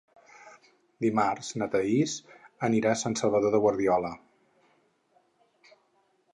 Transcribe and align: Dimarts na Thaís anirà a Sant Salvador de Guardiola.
Dimarts 1.05 1.51
na 1.61 1.67
Thaís 1.75 2.15
anirà 2.69 2.95
a 2.95 2.99
Sant 3.03 3.19
Salvador 3.23 3.55
de 3.57 3.63
Guardiola. 3.67 4.13